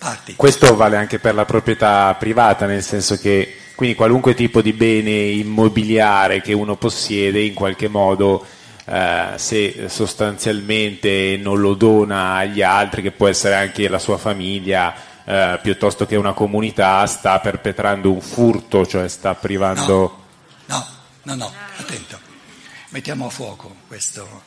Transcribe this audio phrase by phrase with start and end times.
[0.00, 0.34] parti.
[0.34, 5.10] Questo vale anche per la proprietà privata, nel senso che quindi qualunque tipo di bene
[5.10, 8.44] immobiliare che uno possiede in qualche modo
[8.86, 14.94] eh, se sostanzialmente non lo dona agli altri, che può essere anche la sua famiglia,
[15.24, 20.24] eh, piuttosto che una comunità, sta perpetrando un furto, cioè sta privando...
[20.66, 20.86] No,
[21.22, 22.18] no, no, no attento,
[22.88, 24.42] mettiamo a fuoco questo.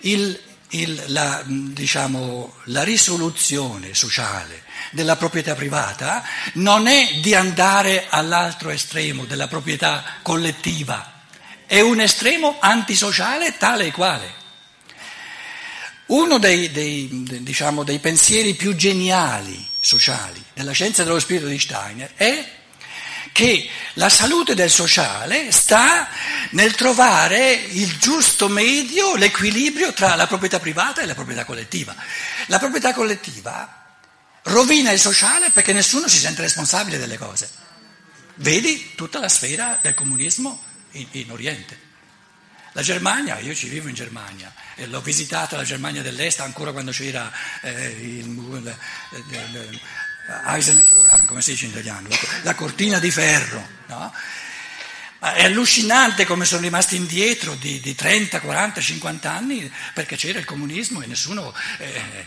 [0.00, 0.38] Il,
[0.70, 6.22] il, la, diciamo, la risoluzione sociale della proprietà privata
[6.54, 11.14] non è di andare all'altro estremo della proprietà collettiva
[11.66, 14.44] è un estremo antisociale tale e quale.
[16.06, 17.08] Uno dei, dei,
[17.42, 22.52] diciamo, dei pensieri più geniali sociali della scienza dello spirito di Steiner è
[23.32, 26.08] che la salute del sociale sta
[26.50, 31.94] nel trovare il giusto medio, l'equilibrio tra la proprietà privata e la proprietà collettiva.
[32.46, 33.85] La proprietà collettiva
[34.46, 37.48] rovina il sociale perché nessuno si sente responsabile delle cose.
[38.36, 40.62] Vedi tutta la sfera del comunismo
[40.92, 41.84] in, in Oriente.
[42.72, 46.90] La Germania, io ci vivo in Germania e l'ho visitata la Germania dell'Est ancora quando
[46.90, 48.76] c'era eh, il, il,
[49.30, 49.80] il,
[50.46, 52.08] Eisenhower, come si dice in italiano,
[52.42, 53.66] la cortina di ferro.
[53.86, 54.12] No?
[55.18, 60.44] è allucinante come sono rimasti indietro di, di, 30, 40, 50 anni perché c'era il
[60.44, 61.54] comunismo e nessuno...
[61.78, 62.26] Eh,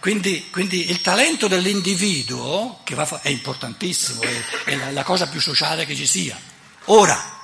[0.00, 5.86] quindi, quindi, il talento dell'individuo, fa, è importantissimo, è, è la, la cosa più sociale
[5.86, 6.38] che ci sia.
[6.86, 7.38] Ora,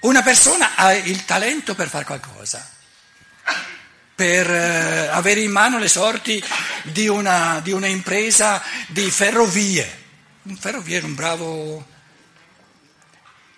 [0.00, 2.70] Una persona ha il talento per fare qualcosa,
[4.14, 6.42] per eh, avere in mano le sorti
[6.84, 10.06] di una, di una impresa di ferrovie.
[10.42, 11.86] Un ferroviere, un bravo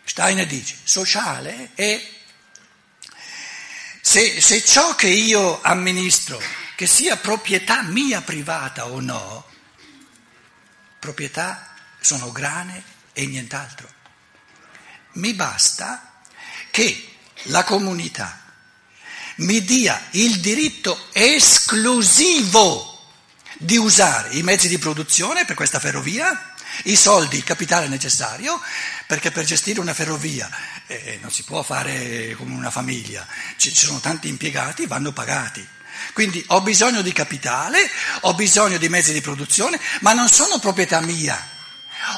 [0.02, 2.02] Steiner dice, sociale è
[4.00, 6.40] se, se, ciò che io amministro,
[6.74, 9.46] che sia proprietà mia privata o no,
[10.98, 13.88] proprietà sono grane e nient'altro.
[15.12, 16.22] Mi basta
[16.70, 17.14] che
[17.44, 18.40] la comunità
[19.36, 22.90] mi dia il diritto esclusivo
[23.58, 26.54] di usare i mezzi di produzione per questa ferrovia,
[26.84, 28.60] i soldi, il capitale necessario,
[29.06, 30.48] perché per gestire una ferrovia
[30.90, 33.24] eh, non si può fare come una famiglia,
[33.56, 35.66] ci, sono tanti impiegati, vanno pagati.
[36.12, 37.88] Quindi ho bisogno di capitale,
[38.22, 41.38] ho bisogno di mezzi di produzione, ma non sono proprietà mia.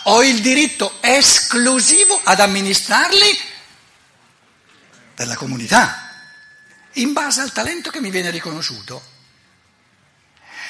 [0.04, 3.38] Ho il diritto esclusivo ad amministrarli
[5.14, 6.10] per la comunità,
[6.92, 9.10] in base al talento che mi viene riconosciuto.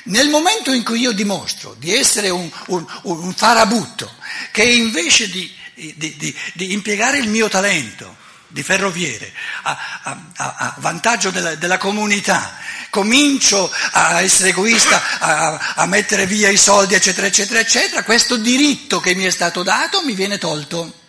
[0.05, 4.13] Nel momento in cui io dimostro di essere un, un, un farabutto,
[4.51, 5.55] che invece di,
[5.97, 9.33] di, di, di, impiegare il mio talento di ferroviere
[9.63, 12.55] a, a, a vantaggio della, della, comunità,
[12.91, 19.01] comincio a essere egoista, a, a mettere via i soldi, eccetera, eccetera, eccetera, questo diritto
[19.01, 21.01] che mi è stato dato mi viene tolto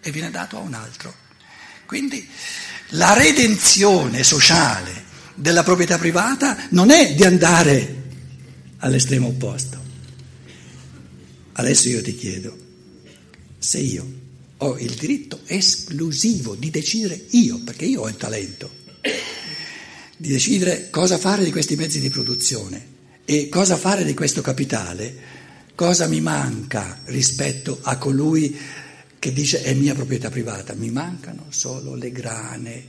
[0.00, 1.14] e viene dato a un altro.
[1.86, 2.28] Quindi
[2.88, 5.04] la redenzione sociale
[5.34, 8.02] della proprietà privata non è di andare
[8.78, 9.82] all'estremo opposto.
[11.54, 12.56] Adesso io ti chiedo,
[13.64, 14.06] se io
[14.58, 18.70] ho il diritto esclusivo di decidere io, perché io ho il talento,
[20.16, 22.92] di decidere cosa fare di questi mezzi di produzione
[23.24, 25.16] e cosa fare di questo capitale,
[25.74, 28.54] cosa mi manca rispetto a colui
[29.18, 32.86] che dice è mia proprietà privata, mi mancano solo le grane.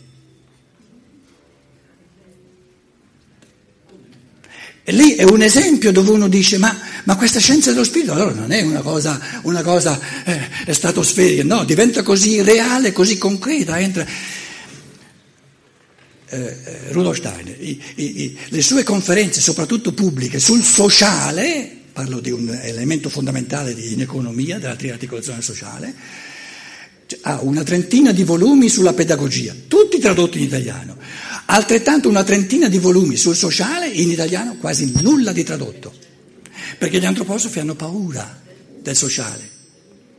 [4.87, 8.33] E lì è un esempio dove uno dice ma, ma questa scienza dello spirito allora
[8.33, 14.05] non è una cosa, una cosa eh, stratosferica, no, diventa così reale, così concreta, entra...
[16.27, 22.19] Eh, eh Rudolf Steiner, i, i, i, le sue conferenze, soprattutto pubbliche, sul sociale, parlo
[22.19, 25.95] di un elemento fondamentale in economia, della triarticolazione sociale,
[27.21, 30.95] ha una trentina di volumi sulla pedagogia, tutti tradotti in italiano,
[31.45, 35.93] altrettanto una trentina di volumi sul sociale, in italiano quasi nulla di tradotto,
[36.77, 38.41] perché gli antroposofi hanno paura
[38.81, 39.49] del sociale,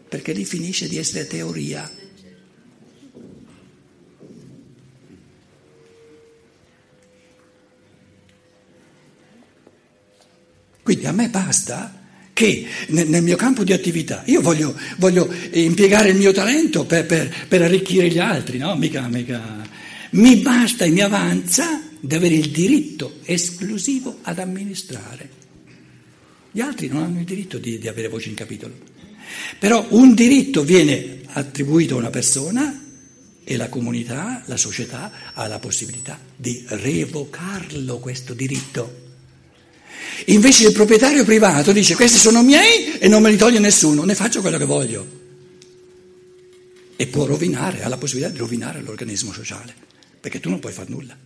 [0.09, 1.91] perché lì finisce di essere teoria.
[10.83, 16.17] Quindi a me basta che nel mio campo di attività io voglio, voglio impiegare il
[16.17, 18.77] mio talento per, per, per arricchire gli altri, no?
[18.77, 19.67] Mica, mica.
[20.17, 25.29] Mi basta e mi avanza di avere il diritto esclusivo ad amministrare.
[26.51, 28.75] Gli altri non hanno il diritto di, di avere voce in capitolo.
[29.59, 32.83] Però un diritto viene attribuito a una persona
[33.45, 39.05] e la comunità, la società ha la possibilità di revocarlo questo diritto.
[40.27, 44.15] Invece il proprietario privato dice questi sono miei e non me li toglie nessuno, ne
[44.15, 45.07] faccio quello che voglio.
[46.97, 49.75] E può rovinare, ha la possibilità di rovinare l'organismo sociale,
[50.27, 51.17] perché tu non puoi fare nulla.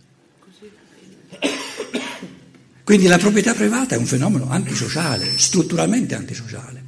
[2.83, 6.83] Quindi la proprietà privata è un fenomeno antisociale, strutturalmente antisociale.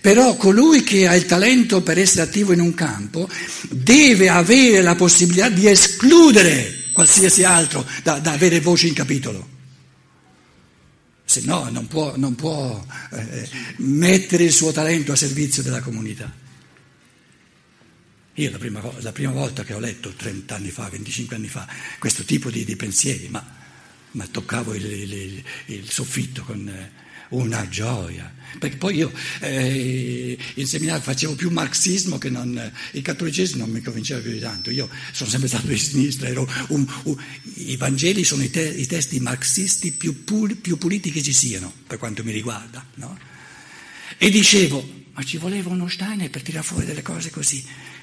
[0.00, 3.28] Però colui che ha il talento per essere attivo in un campo
[3.68, 9.46] deve avere la possibilità di escludere qualsiasi altro da, da avere voce in capitolo.
[11.22, 16.46] Se no non può, non può eh, mettere il suo talento a servizio della comunità.
[18.38, 21.66] Io la prima, la prima, volta che ho letto 30 anni fa, 25 anni fa,
[21.98, 23.44] questo tipo di, di pensieri, ma,
[24.12, 26.90] ma toccavo il, il, il, soffitto con eh,
[27.30, 28.32] una gioia.
[28.60, 32.72] Perché poi io eh, in seminario facevo più marxismo che non.
[32.92, 34.70] Il cattolicesimo non mi convinceva più di tanto.
[34.70, 36.28] Io sono sempre stato di sinistra.
[36.68, 37.16] Un, un,
[37.54, 41.72] I Vangeli sono i, te, i testi marxisti più, pul, più, puliti che ci siano,
[41.88, 42.86] per quanto mi riguarda.
[42.94, 43.18] No?
[44.16, 47.96] E dicevo, ma ci voleva uno Steiner per tirare fuori delle cose così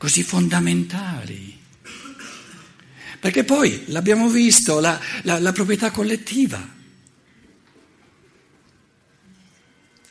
[0.00, 1.58] così fondamentali.
[3.20, 6.66] Perché poi l'abbiamo visto, la, la, la proprietà collettiva,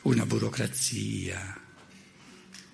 [0.02, 1.60] una burocrazia.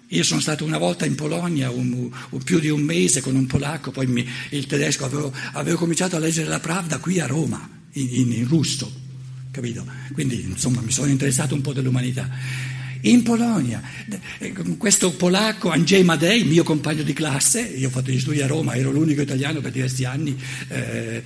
[0.08, 3.46] Io sono stato una volta in Polonia, un, un, più di un mese con un
[3.46, 7.66] polacco, poi mi, il tedesco, avevo, avevo, cominciato a leggere la Pravda qui a Roma,
[7.92, 8.92] in, in, in russo,
[9.50, 9.86] capito?
[10.12, 12.28] Quindi insomma mi sono interessato un po' dell'umanità
[13.10, 13.82] in Polonia.
[14.38, 18.46] Eh, questo polacco, Andrzej Madej, mio compagno di classe, io ho fatto gli studi a
[18.46, 20.36] Roma, ero l'unico italiano per diversi anni,
[20.68, 21.22] eh,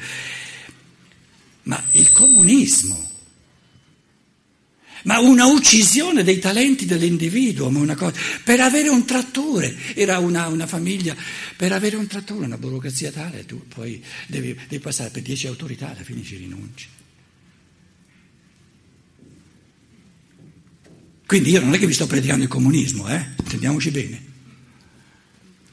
[1.62, 3.08] ma il comunismo,
[5.04, 11.16] ma una uccisione dei talenti dell'individuo, cosa, per avere un trattore, era una, una, famiglia,
[11.56, 15.90] per avere un trattore, una burocrazia tale, tu poi devi, devi passare per dieci autorità,
[15.90, 16.88] alla fine ci rinunci.
[21.30, 23.24] Quindi io non è che vi sto predicando il comunismo, eh?
[23.38, 24.20] intendiamoci bene.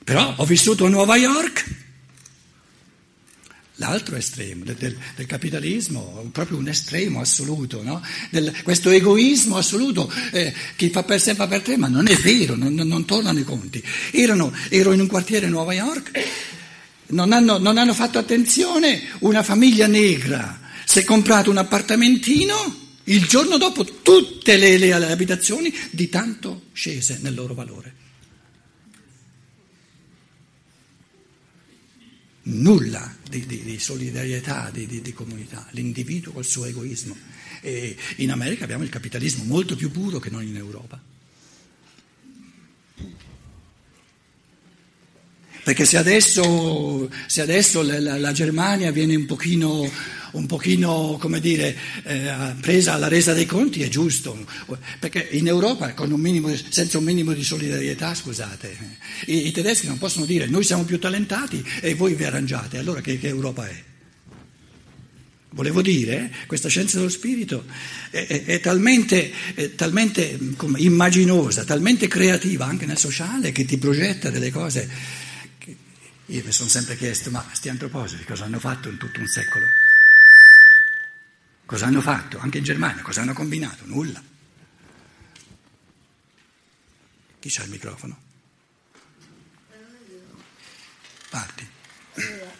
[0.03, 1.65] Però ho vissuto a Nuova York,
[3.77, 8.03] l'altro estremo del, del, capitalismo, proprio un estremo assoluto, no?
[8.29, 12.15] del, questo egoismo assoluto, eh, chi fa per sé fa per te, ma non è
[12.17, 13.83] vero, non, non, non tornano i conti.
[14.11, 16.11] Erano, ero in un quartiere a Nuova York,
[17.07, 23.25] non hanno, non hanno fatto attenzione, una famiglia negra si è comprato un appartamentino il
[23.25, 28.05] giorno dopo tutte le, le, abitazioni di tanto scese nel loro valore.
[32.43, 37.15] Nulla di, di, di solidarietà, di, di, comunità, l'individuo col suo egoismo.
[37.61, 41.01] E in America abbiamo il capitalismo molto più puro che non in Europa.
[45.63, 49.91] Perché se adesso, se adesso la, la, Germania viene un pochino,
[50.37, 54.45] un pochino come dire, eh, presa alla resa dei conti, è giusto.
[54.99, 58.77] Perché in Europa, un minimo, senza un minimo di solidarietà, scusate,
[59.25, 62.77] i, i, tedeschi non possono dire noi siamo più talentati e voi vi arrangiate.
[62.77, 63.83] Allora che, che Europa è?
[65.49, 67.65] Volevo dire, questa scienza dello spirito
[68.11, 70.37] è, è, è talmente, è talmente
[70.75, 75.25] immaginosa, talmente creativa anche nel sociale che ti progetta delle cose
[76.29, 79.65] io mi sono sempre chiesto, ma questi antropositi cosa hanno fatto in tutto un secolo?
[81.67, 82.39] Cosa hanno fatto?
[82.39, 83.83] Anche in Germania, cosa hanno combinato?
[83.87, 84.23] Nulla.
[87.39, 88.17] Chi c'ha il microfono?
[91.29, 91.67] Parti.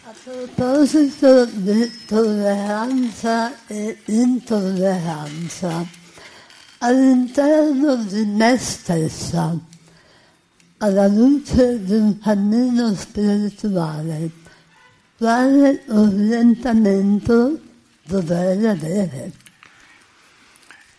[0.04, 5.88] A proposito di tolleranza e intolleranza,
[6.80, 9.58] all'interno di me stessa,
[10.80, 14.32] alla luce di un cammino spirituale,
[15.16, 17.62] quale orientamento?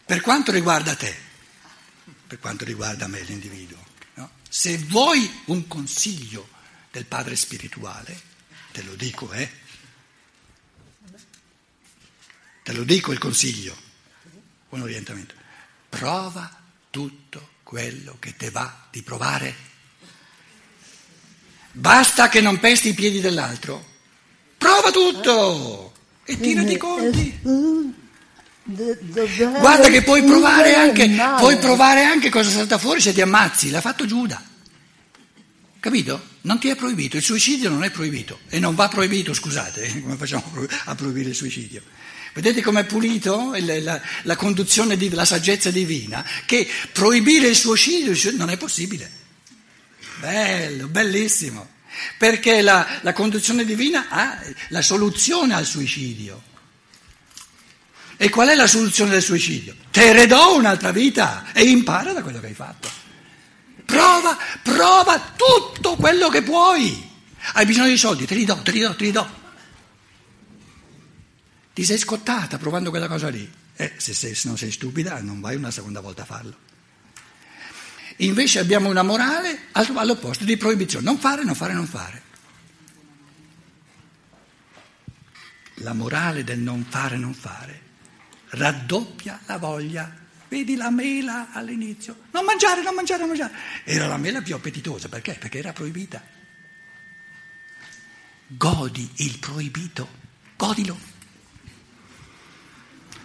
[0.04, 1.14] Per quanto riguarda te,
[2.26, 3.78] per quanto riguarda me, l'individuo,
[4.14, 4.30] no?
[4.48, 6.48] se vuoi un consiglio
[6.90, 8.20] del padre spirituale,
[8.72, 9.50] te lo dico, eh?
[12.62, 13.76] Te lo dico il consiglio,
[14.70, 15.34] un orientamento.
[15.88, 16.54] Prova
[16.90, 19.68] tutto quello che te va di provare
[21.78, 23.84] Basta che non pesti i piedi dell'altro.
[24.58, 25.92] Prova tutto
[26.28, 27.38] e tirati i conti.
[28.62, 31.08] Guarda che puoi provare anche,
[31.38, 33.70] puoi provare anche cosa salta fuori se ti ammazzi.
[33.70, 34.44] L'ha fatto Giuda.
[35.80, 36.36] Capito?
[36.42, 37.16] Non ti è proibito.
[37.16, 38.40] Il suicidio non è proibito.
[38.50, 40.44] E non va proibito, scusate, come facciamo
[40.84, 41.82] a proibire il suicidio?
[42.34, 46.22] Vedete com'è pulito la, la, la conduzione della saggezza divina?
[46.44, 49.10] Che proibire il suicidio non è possibile.
[50.20, 51.68] Bello, bellissimo,
[52.16, 56.42] perché la, la conduzione divina ha la soluzione al suicidio.
[58.16, 59.76] E qual è la soluzione del suicidio?
[59.90, 62.90] Te ne do un'altra vita e impara da quello che hai fatto.
[63.84, 67.06] Prova, prova tutto quello che puoi.
[67.54, 69.30] Hai bisogno di soldi, te li do, te li do, te li do.
[71.72, 73.48] Ti sei scottata provando quella cosa lì.
[73.76, 76.56] Eh, se, se non sei stupida non vai una seconda volta a farlo.
[78.18, 82.22] Invece abbiamo una morale all'opposto di proibizione, non fare, non fare, non fare.
[85.80, 87.86] La morale del non fare, non fare
[88.50, 90.26] raddoppia la voglia.
[90.48, 92.16] Vedi la mela all'inizio?
[92.30, 93.52] Non mangiare, non mangiare, non mangiare.
[93.84, 95.34] Era la mela più appetitosa, perché?
[95.34, 96.22] Perché era proibita.
[98.46, 100.08] Godi il proibito,
[100.56, 100.98] godilo.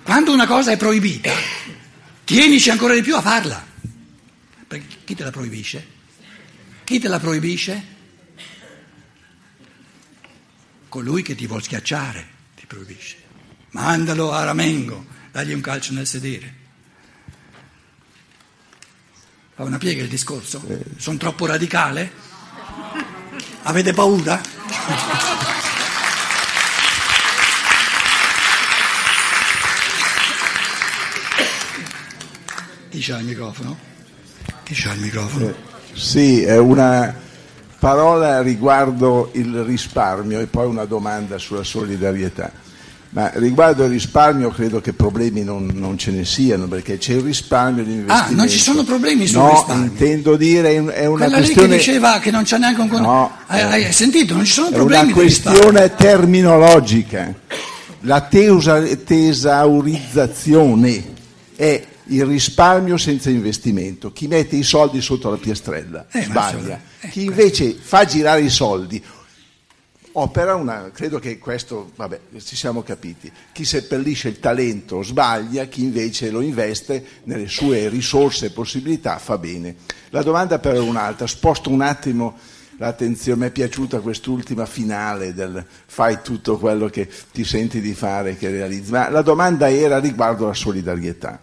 [0.03, 1.31] Quando una cosa è proibita,
[2.25, 3.71] tienici ancora di più a farla.
[4.73, 5.87] Perché chi te la proibisce?
[6.83, 7.85] Chi te la proibisce?
[10.89, 13.17] Colui che ti vuol schiacciare ti proibisce.
[13.69, 16.55] Mandalo a Ramengo, dagli un calcio nel sedere.
[19.53, 20.65] Fa una piega il discorso?
[20.97, 22.11] Sono troppo radicale?
[23.61, 24.41] Avete paura?
[32.89, 33.92] Chi c'ha il microfono?
[34.63, 35.49] Chi c'ha il microfono?
[35.49, 35.53] Eh,
[35.93, 37.13] sì, è una
[37.79, 42.51] parola riguardo il risparmio e poi una domanda sulla solidarietà.
[43.09, 47.21] Ma riguardo il risparmio credo che problemi non, non ce ne siano perché c'è il
[47.21, 48.33] risparmio l'investimento.
[48.33, 49.85] Ah, non ci sono problemi sul no, risparmio?
[49.85, 51.67] intendo dire è una Quella questione...
[51.67, 52.87] lì che diceva che non c'è neanche un...
[52.89, 54.33] No, hai, hai sentito?
[54.33, 55.61] Non ci sono È problemi una di risparmio.
[55.61, 57.31] questione terminologica.
[57.99, 61.03] La tesaurizzazione
[61.55, 64.11] è il risparmio senza investimento.
[64.11, 66.79] Chi mette i soldi sotto la piastrella Eh, sbaglia.
[66.99, 69.03] eh, Chi invece fa girare i soldi
[70.15, 73.31] opera una, credo che questo, vabbè, ci siamo capiti.
[73.51, 79.37] Chi seppellisce il talento sbaglia, chi invece lo investe nelle sue risorse e possibilità fa
[79.39, 79.75] bene.
[80.09, 82.37] La domanda però è un'altra, sposto un attimo
[82.77, 88.35] l'attenzione, mi è piaciuta quest'ultima finale del fai tutto quello che ti senti di fare,
[88.35, 91.39] che realizzi, ma la domanda era riguardo la solidarietà.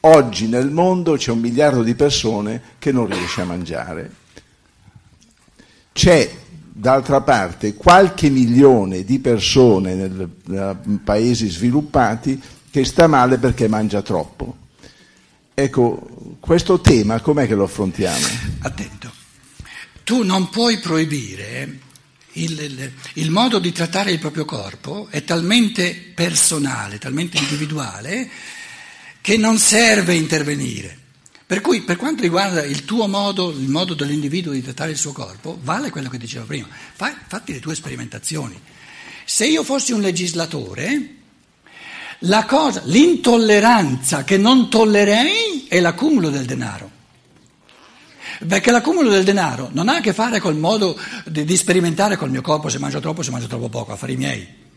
[0.00, 4.10] Oggi nel mondo c'è un miliardo di persone che non riesce a mangiare.
[5.92, 12.40] C'è d'altra parte qualche milione di persone nei paesi sviluppati
[12.70, 14.56] che sta male perché mangia troppo.
[15.54, 18.24] Ecco, questo tema com'è che lo affrontiamo?
[18.60, 19.10] Attento,
[20.04, 21.78] tu non puoi proibire
[22.34, 28.28] il, il- il modo di trattare il proprio corpo, è talmente personale, talmente individuale,
[29.28, 30.96] che non serve intervenire.
[31.44, 35.12] Per cui, per quanto riguarda il tuo modo, il modo dell'individuo di trattare il suo
[35.12, 38.58] corpo, vale quello che dicevo prima, fai, fatti le tue sperimentazioni.
[39.26, 41.16] Se io fossi un legislatore,
[42.20, 46.90] la cosa, l'intolleranza che non tollerei è l'accumulo del denaro.
[48.48, 52.30] Perché l'accumulo del denaro non ha a che fare col modo di, di sperimentare col
[52.30, 54.67] mio corpo se mangio troppo se mangio troppo poco, affari miei.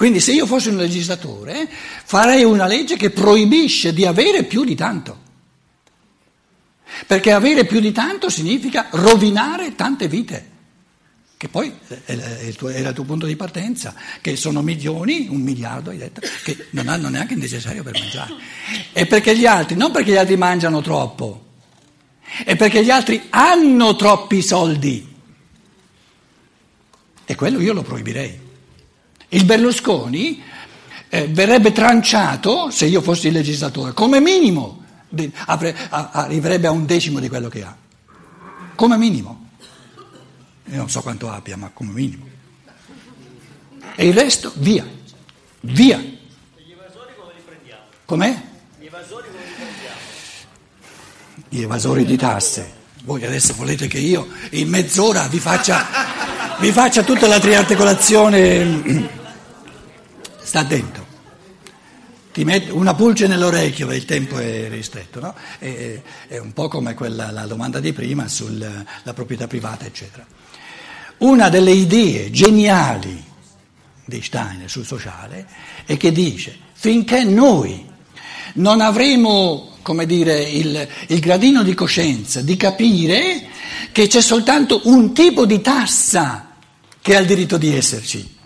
[0.00, 4.74] Quindi se io fossi un legislatore farei una legge che proibisce di avere più di
[4.74, 5.18] tanto.
[7.06, 10.50] Perché avere più di tanto significa rovinare tante vite,
[11.36, 15.26] che poi è è il tuo- era il tuo punto di partenza, che sono milioni,
[15.28, 18.32] un miliardo hai detto, che non hanno neanche il necessario per mangiare.
[18.94, 21.44] E perché gli altri, non perché gli altri mangiano troppo,
[22.42, 25.14] è perché gli altri hanno troppi soldi.
[27.26, 28.48] E quello io lo proibirei.
[29.30, 30.42] Il Berlusconi
[31.08, 36.70] eh, verrebbe tranciato, se io fossi il legislatore, come minimo, di- avre- a- arriverebbe a
[36.70, 37.76] un decimo di quello che ha.
[38.74, 39.48] Come minimo.
[40.66, 42.26] Io non so quanto abbia, ma come minimo.
[43.96, 44.86] E il resto, via.
[45.62, 46.02] Via.
[48.04, 48.42] Com'è?
[51.48, 52.78] Gli evasori di tasse.
[53.04, 55.86] Voi adesso volete che io in mezz'ora vi faccia,
[56.60, 59.18] vi faccia tutta la triarticolazione.
[60.50, 61.06] Sta attento.
[62.32, 65.32] Ti metti una pulce nell'orecchio, il tempo è ristretto, no?
[65.60, 70.26] È, è un po' come quella, la domanda di prima sulla proprietà privata, eccetera.
[71.18, 73.22] Una delle idee geniali
[74.04, 75.46] di Steiner sul sociale
[75.84, 77.88] è che dice finché noi
[78.54, 83.46] non avremo, come dire, il, il gradino di coscienza di capire
[83.92, 86.56] che c'è soltanto un tipo di tassa
[87.00, 88.38] che ha il diritto di esserci,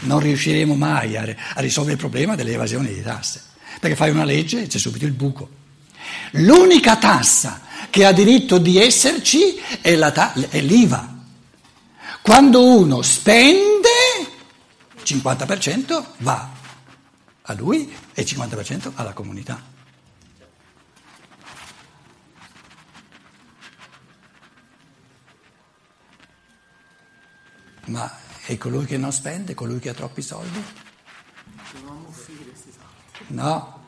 [0.00, 1.22] non riusciremo mai a,
[1.54, 3.42] a risolvere il problema delle evasioni di tasse,
[3.80, 5.48] perché fai una legge e c'è subito il buco.
[6.32, 11.14] L'unica tassa che ha diritto di esserci è, ta- è l'IVA.
[12.22, 13.88] Quando uno spende,
[14.94, 16.50] il 50% va
[17.42, 19.74] a lui e il 50% alla comunità.
[27.86, 30.62] Ma è colui che non spende, colui che ha troppi soldi?
[33.28, 33.80] No,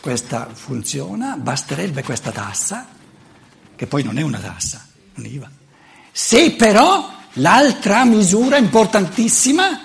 [0.00, 2.86] questa funziona, basterebbe questa tassa,
[3.74, 5.50] che poi non è una tassa, un'IVA.
[6.12, 9.80] Se però l'altra misura importantissima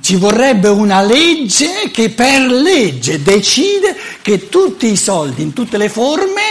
[0.00, 5.90] ci vorrebbe una legge che per legge decide che tutti i soldi in tutte le
[5.90, 6.42] forme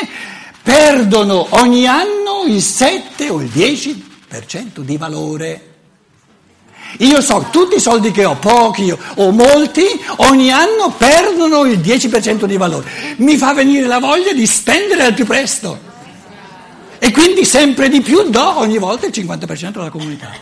[0.61, 5.74] perdono ogni anno il 7 o il 10% di valore.
[6.99, 9.83] Io so, tutti i soldi che ho, pochi o molti,
[10.17, 13.15] ogni anno perdono il 10% di valore.
[13.17, 15.93] Mi fa venire la voglia di spendere al più presto.
[16.99, 20.33] E quindi sempre di più do ogni volta il 50% alla comunità.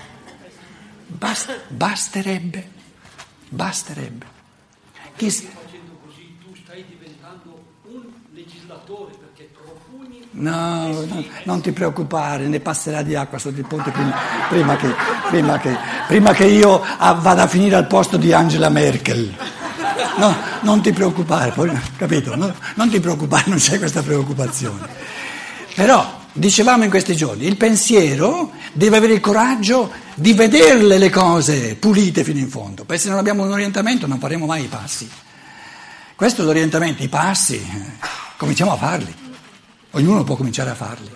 [1.07, 2.69] Bast- basterebbe,
[3.49, 4.25] basterebbe.
[5.15, 5.29] Chi...
[5.29, 8.03] Facendo così tu stai diventando un
[10.35, 14.15] No, no, non ti preoccupare, ne passerà di acqua sotto il ponte prima,
[14.49, 14.87] prima che,
[15.29, 19.31] prima, che, prima che, io vada a finire al posto di Angela Merkel.
[20.17, 21.53] No, non ti preoccupare,
[21.97, 22.35] capito?
[22.35, 24.87] No, non ti preoccupare, non c'è questa preoccupazione.
[25.75, 31.75] Però, dicevamo in questi giorni, il pensiero deve avere il coraggio di vederle le cose
[31.75, 35.07] pulite fino in fondo, perché se non abbiamo un orientamento non faremo mai i passi.
[36.15, 38.07] Questo è l'orientamento, i passi, eh,
[38.37, 39.22] cominciamo a farli.
[39.95, 41.09] Ognuno può cominciare a farli.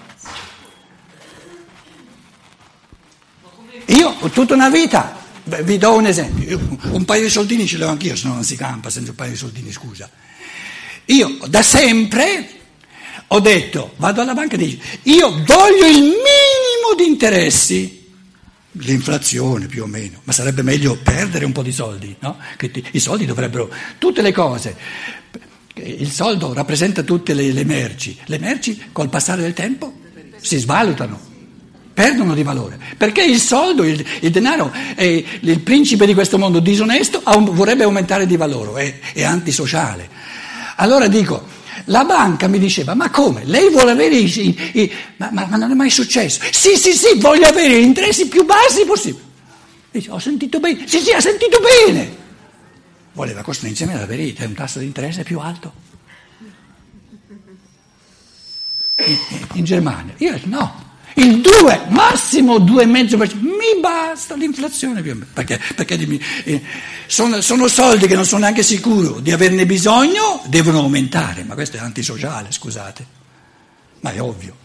[3.88, 6.60] Io ho tutta una vita, vi do un esempio,
[6.92, 9.32] un paio di soldini ce l'ho anch'io, se no non si campa senza un paio
[9.32, 10.10] di soldini, scusa.
[11.06, 12.50] Io da sempre
[13.28, 18.06] ho detto, vado alla banca e dico, io voglio il minimo di interessi,
[18.72, 22.38] l'inflazione più o meno, ma sarebbe meglio perdere un po' di soldi, no?
[22.58, 24.78] Che i soldi dovrebbero, tutte le cose,
[25.84, 29.94] il soldo rappresenta tutte le, le merci, le merci col passare del tempo
[30.40, 31.20] si svalutano,
[31.94, 36.60] perdono di valore, perché il soldo, il, il denaro, è, il principe di questo mondo
[36.60, 40.10] disonesto vorrebbe aumentare di valore, è, è antisociale.
[40.78, 43.44] Allora dico, la banca mi diceva, ma come?
[43.46, 44.26] Lei vuole avere i...
[44.26, 46.42] i, i ma, ma, ma, non è mai successo.
[46.52, 49.24] Sì, sì, sì, voglio avere gli interessi più bassi possibili.
[49.92, 50.84] Dice, ho sentito bene.
[50.86, 52.26] Sì, sì, ha sentito bene.
[53.18, 55.74] Voleva costringermi ad avere un tasso di interesse più alto.
[58.98, 59.18] In,
[59.54, 60.14] in Germania.
[60.18, 60.86] Io ho no.
[61.16, 66.62] Il 2, massimo 2,5%, mi basta l'inflazione, perché, perché dimmi, eh,
[67.08, 71.78] sono, sono, soldi che non sono neanche sicuro di averne bisogno, devono aumentare, ma questo
[71.78, 73.06] è antisociale, scusate,
[74.02, 74.56] ma è ovvio.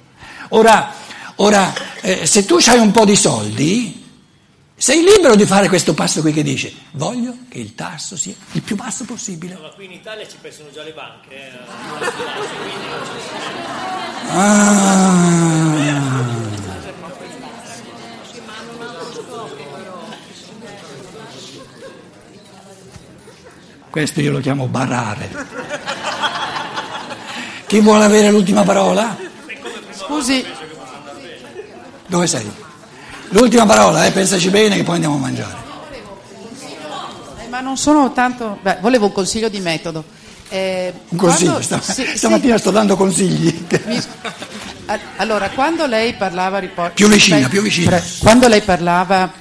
[0.51, 0.93] Ora,
[1.37, 4.02] ora eh, se tu hai un po' di soldi,
[4.83, 8.63] sei libero di fare questo passo qui che dice, voglio che il tasso sia il
[8.63, 9.55] più basso possibile.
[9.55, 11.29] No, ma qui in Italia ci pensano già le banche.
[11.31, 11.53] Eh.
[14.29, 14.81] Ah.
[23.89, 25.31] Questo io lo chiamo barare.
[27.69, 29.17] Chi vuole avere l'ultima parola?
[29.93, 30.45] Scusi.
[32.09, 32.71] Dove sei?
[33.33, 35.57] L'ultima parola, eh, pensaci bene che poi andiamo a mangiare.
[37.43, 38.59] Eh, ma non sono tanto...
[38.61, 40.05] Beh, volevo un consiglio di metodo.
[40.51, 41.67] Eh, un consiglio, quando...
[41.67, 42.61] Stav- sì, stamattina sì.
[42.61, 43.67] sto dando consigli.
[43.87, 44.03] Mi...
[45.17, 46.59] Allora, quando lei parlava...
[46.59, 46.93] Riport...
[46.93, 48.03] Più vicina, più vicina.
[48.19, 49.33] Quando lei parlava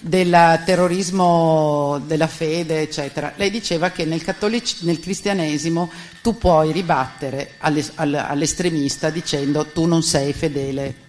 [0.00, 3.34] del terrorismo della fede, eccetera.
[3.36, 5.88] Lei diceva che nel, cattolic- nel cristianesimo
[6.22, 11.06] tu puoi ribattere all'estremista dicendo tu non sei fedele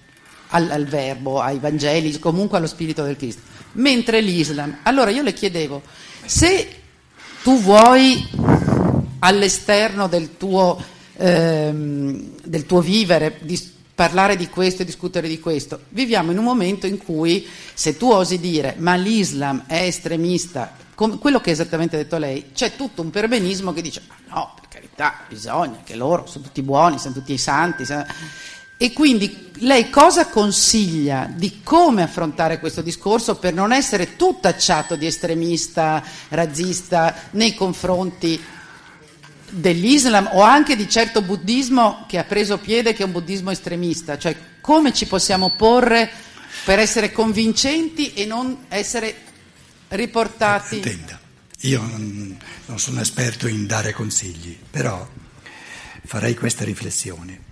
[0.49, 3.41] al, al, verbo, ai Vangeli, comunque allo spirito del Cristo.
[3.73, 5.81] Mentre l'Islam, allora io le chiedevo,
[6.25, 6.67] se
[7.43, 8.27] tu vuoi
[9.19, 10.81] all'esterno del tuo,
[11.17, 15.81] ehm, del tuo vivere, di, parlare di questo e discutere di questo.
[15.89, 21.41] Viviamo in un momento in cui se tu osi dire ma l'Islam è estremista, quello
[21.41, 25.25] che esattamente ha detto lei, c'è tutto un perbenismo che dice ma no, per carità,
[25.27, 27.83] bisogna che loro sono tutti buoni, sono tutti santi.
[27.83, 28.05] Sono...
[28.81, 34.95] E quindi lei cosa consiglia di come affrontare questo discorso per non essere tu tacciato
[34.95, 38.41] di estremista, razzista nei confronti
[39.49, 44.17] dell'Islam o anche di certo buddismo che ha preso piede che è un buddismo estremista,
[44.17, 46.09] cioè come ci possiamo porre
[46.63, 49.13] per essere convincenti e non essere
[49.89, 50.77] riportati.
[50.77, 51.19] Attenta,
[51.61, 52.39] io non
[52.75, 55.05] sono esperto in dare consigli, però
[56.05, 57.47] farei questa riflessione.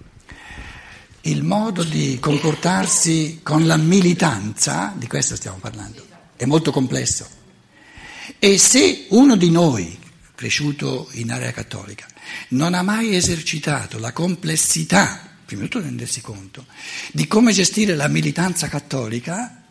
[1.27, 6.01] Il modo di comportarsi con la militanza, di questo stiamo parlando,
[6.37, 7.27] è molto complesso.
[8.39, 9.99] E se uno di noi
[10.33, 12.05] cresciuto in area cattolica,
[12.49, 16.65] non ha mai esercitato la complessità, prima di tutto rendersi conto,
[17.11, 19.63] di come gestire la militanza cattolica,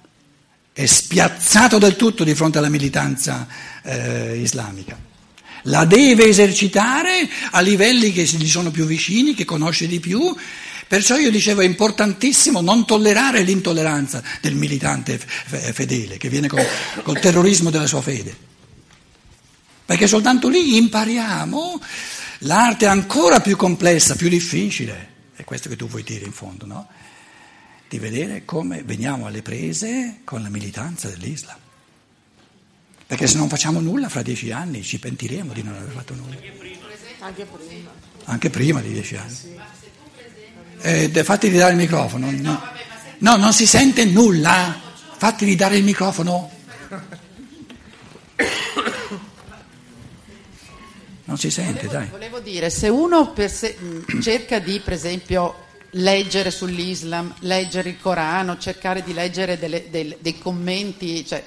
[0.75, 3.49] è spiazzato del tutto di fronte alla militanza
[3.83, 4.99] eh, islamica.
[5.63, 10.37] La deve esercitare a livelli che gli sono più vicini, che conosce di più,
[10.89, 16.65] perciò io dicevo è importantissimo non tollerare l'intolleranza del militante fedele che viene col,
[17.03, 18.45] col terrorismo della sua fede.
[19.85, 21.81] Perché soltanto lì impariamo
[22.41, 26.89] l'arte ancora più complessa, più difficile, è questo che tu vuoi dire in fondo, no?
[27.89, 31.57] Di vedere come veniamo alle prese con la militanza dell'Islam.
[33.07, 36.35] Perché se non facciamo nulla fra dieci anni ci pentiremo di non aver fatto nulla.
[37.21, 37.91] Anche prima.
[38.25, 39.37] Anche prima di dieci anni.
[40.81, 42.31] Eh, fatti ridare il microfono.
[42.31, 42.63] No,
[43.19, 44.81] no, non si sente nulla.
[45.17, 46.51] Fatti ridare il microfono.
[51.25, 52.09] Non si sente, volevo, dai.
[52.09, 53.77] Volevo dire, se uno se,
[54.23, 60.39] cerca di, per esempio, leggere sull'Islam, leggere il Corano, cercare di leggere delle, dei, dei,
[60.39, 61.43] commenti, cioè,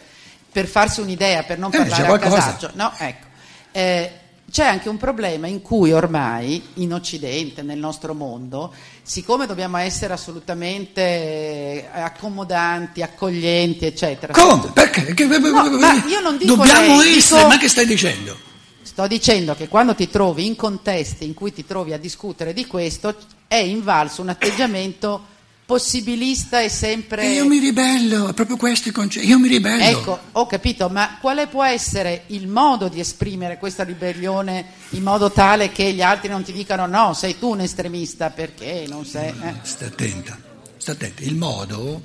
[0.52, 3.28] per farsi un'idea, per non eh, parlare a casaccio, no, ecco.
[3.72, 4.12] Eh,
[4.50, 10.14] c'è anche un problema in cui ormai in Occidente, nel nostro mondo, siccome dobbiamo essere
[10.14, 14.34] assolutamente accomodanti, accoglienti, eccetera.
[14.34, 14.72] Come?
[14.74, 15.14] Perché?
[15.26, 17.54] No, ma io non dico Dobbiamo lei, essere, dico...
[17.54, 18.38] ma che stai dicendo?
[18.82, 22.66] Sto dicendo che quando ti trovi in contesti in cui ti trovi a discutere di
[22.66, 23.16] questo
[23.48, 25.38] è invalso un atteggiamento
[25.70, 27.22] possibilista e sempre...
[27.26, 29.84] E io mi ribello, è proprio questo il concetto, io mi ribello.
[29.84, 35.32] Ecco, ho capito, ma quale può essere il modo di esprimere questa ribellione in modo
[35.32, 39.30] tale che gli altri non ti dicano no, sei tu un estremista, perché non sei...
[39.30, 39.54] Eh?
[39.62, 40.40] Stai attenta,
[40.76, 42.02] stai attenta, il modo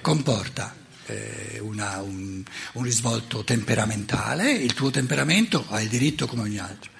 [0.00, 0.74] comporta
[1.06, 2.42] eh, una, un,
[2.72, 6.90] un, risvolto temperamentale, il tuo temperamento ha il diritto come ogni altro.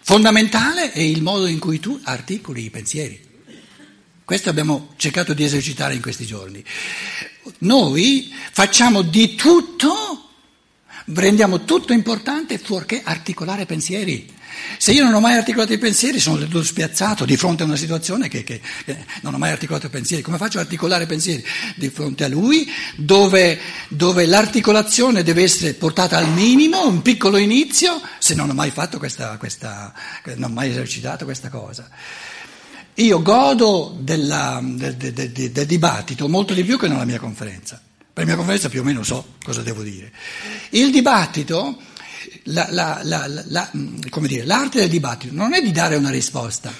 [0.00, 3.26] Fondamentale è il modo in cui tu articoli i pensieri.
[4.28, 6.62] Questo abbiamo cercato di esercitare in questi giorni.
[7.60, 10.32] Noi facciamo di tutto,
[11.06, 14.30] rendiamo tutto importante fuorché articolare pensieri.
[14.76, 17.66] Se io non ho mai articolato i pensieri sono del tutto spiazzato di fronte a
[17.66, 20.22] una situazione che, che, che, non ho mai articolato i pensieri.
[20.22, 21.42] Come faccio ad articolare i pensieri
[21.76, 27.98] di fronte a lui dove, dove, l'articolazione deve essere portata al minimo, un piccolo inizio,
[28.18, 29.94] se non ho mai questa, questa
[30.36, 31.88] non ho mai esercitato questa cosa.
[32.98, 37.80] Io godo della, del, del, del, del dibattito molto di più che nella mia conferenza.
[37.96, 40.12] Per la mia conferenza più o meno so cosa devo dire.
[40.70, 41.80] Il dibattito
[42.44, 46.72] la, la, la, dire, l'arte del dibattito non è di dare una risposta,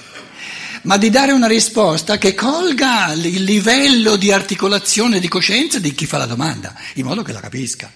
[0.82, 6.06] ma di dare una risposta che colga il livello di articolazione di coscienza di chi
[6.06, 7.92] fa la domanda, in modo che la capisca.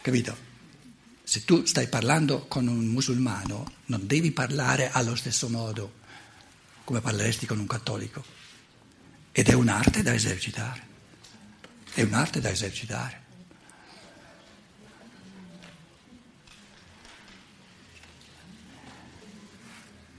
[0.00, 0.50] Capito?
[1.22, 6.00] Se tu stai parlando con un musulmano, non devi parlare allo stesso modo
[6.84, 8.24] come parleresti con un cattolico.
[9.32, 10.90] Ed è un'arte da esercitare.
[11.94, 13.20] È un'arte da esercitare.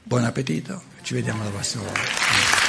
[0.03, 2.62] Buon appetito, ci vediamo alla prossima volta.